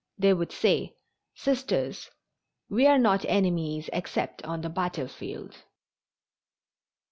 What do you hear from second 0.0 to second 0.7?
They would